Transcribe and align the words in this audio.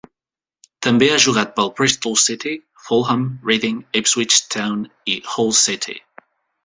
També 0.85 1.09
ha 1.09 1.17
jugat 1.25 1.51
pel 1.59 1.69
Bristol 1.81 2.17
City, 2.23 2.53
Fulham, 2.87 3.27
Reading, 3.51 3.77
Ipswich 4.01 4.41
Town 4.57 4.81
i 5.15 5.19
Hull 5.35 5.55
City. 5.61 5.99